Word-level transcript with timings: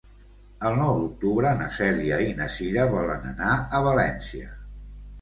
El 0.69 0.77
nou 0.79 0.93
d'octubre 1.01 1.51
na 1.61 1.69
Cèlia 1.77 2.19
i 2.31 2.33
na 2.41 2.49
Cira 2.57 2.89
volen 2.97 3.31
anar 3.37 3.55
a 3.81 3.87
València. 3.93 4.55